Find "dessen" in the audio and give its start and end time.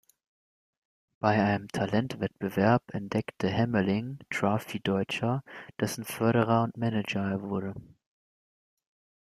5.79-6.05